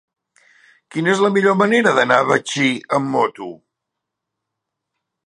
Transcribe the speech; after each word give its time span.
Quina 0.95 1.11
és 1.17 1.19
la 1.25 1.29
millor 1.35 1.57
manera 1.59 1.93
d'anar 1.99 2.17
a 2.23 2.27
Betxí 2.31 2.71
amb 2.99 3.13
moto? 3.17 3.51